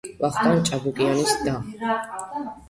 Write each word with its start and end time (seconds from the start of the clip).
ვახტანგ 0.21 0.63
ჭაბუკიანის 0.69 1.35
და. 1.49 1.55